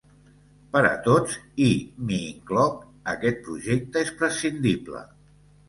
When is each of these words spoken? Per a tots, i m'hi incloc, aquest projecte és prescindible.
Per 0.75 0.79
a 0.87 0.93
tots, 1.07 1.35
i 1.65 1.67
m'hi 2.07 2.17
incloc, 2.29 2.81
aquest 3.15 3.47
projecte 3.51 4.05
és 4.07 4.13
prescindible. 4.25 5.07